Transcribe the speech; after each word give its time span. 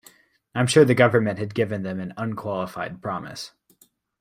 I'm 0.55 0.65
sure 0.65 0.83
the 0.83 0.95
government 0.95 1.37
had 1.37 1.53
given 1.53 1.83
them 1.83 1.99
an 1.99 2.15
unqualified 2.17 3.03
promise. 3.03 3.51